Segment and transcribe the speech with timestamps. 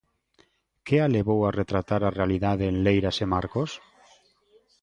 [0.85, 3.71] Que a levou a retratar a realidade en Leiras e Marcos?